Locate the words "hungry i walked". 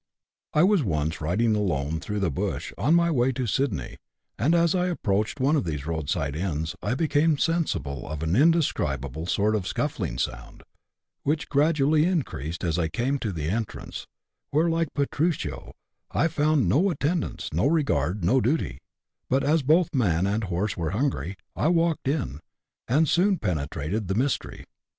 20.97-22.07